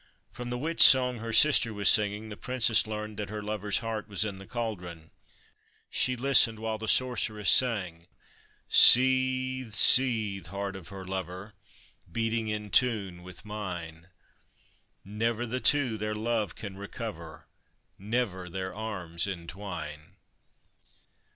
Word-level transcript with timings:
From 0.31 0.49
the 0.49 0.57
witch 0.57 0.81
song 0.81 1.19
her 1.19 1.31
sister 1.31 1.75
was 1.75 1.87
singing, 1.87 2.29
the 2.29 2.35
Princess 2.35 2.87
learned 2.87 3.17
that 3.17 3.29
her 3.29 3.43
lover's 3.43 3.81
heart 3.85 4.07
was 4.07 4.25
in 4.25 4.39
the 4.39 4.47
cauldron. 4.47 5.11
She 5.91 6.15
listened 6.15 6.57
while 6.57 6.79
the 6.79 6.87
Sorceress 6.87 7.51
sang:' 7.51 8.07
Seethe! 8.87 9.75
Seethe! 9.75 10.47
Heart 10.47 10.75
of 10.75 10.87
her 10.87 11.05
lover, 11.05 11.53
Beating 12.11 12.47
in 12.47 12.71
tune 12.71 13.21
with 13.21 13.45
mine. 13.45 14.07
Never 15.05 15.45
the 15.45 15.59
two 15.61 15.99
their 15.99 16.15
love 16.15 16.55
can 16.55 16.79
recover, 16.79 17.45
Never 17.99 18.49
their 18.49 18.73
arms 18.73 19.27
entwine. 19.27 20.15